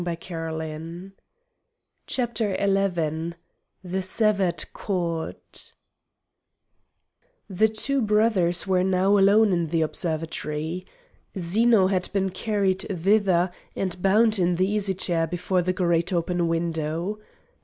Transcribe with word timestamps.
CHAPTER 0.01 1.13
XI 2.57 3.33
The 3.83 4.01
Severed 4.01 4.65
Cord 4.73 5.35
The 7.47 7.67
two 7.67 8.01
brothers 8.01 8.65
were 8.65 8.83
now 8.83 9.19
alone 9.19 9.53
in 9.53 9.67
the 9.67 9.83
observatory. 9.83 10.87
Zeno 11.37 11.85
had 11.85 12.09
been 12.13 12.31
carried 12.31 12.79
thither 12.91 13.51
and 13.75 14.01
bound 14.01 14.39
in 14.39 14.55
the 14.55 14.67
easy 14.73 14.95
chair 14.95 15.27
before 15.27 15.61
the 15.61 15.71
great 15.71 16.11
open 16.11 16.47
window. 16.47 17.19